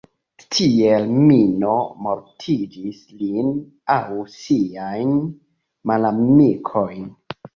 Tiel 0.53 1.03
Minoo 1.25 1.83
mortigis 2.05 3.01
lin 3.19 3.51
aŭ 3.97 4.07
siajn 4.37 5.13
malamikojn. 5.91 7.05